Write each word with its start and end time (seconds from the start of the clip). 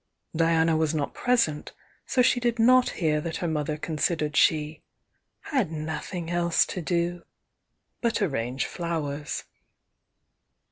Diana 0.35 0.75
was 0.75 0.95
not 0.95 1.13
present, 1.13 1.73
so 2.07 2.23
she 2.23 2.39
did 2.39 2.57
not 2.57 2.89
hear 2.97 3.21
that 3.21 3.37
her 3.37 3.47
mother 3.47 3.77
considered 3.77 4.35
she 4.35 4.81
"had 5.41 5.71
nothing 5.71 6.31
else 6.31 6.65
to 6.65 6.81
do" 6.81 7.21
but 8.01 8.19
arrange 8.19 8.65
flowers. 8.65 9.43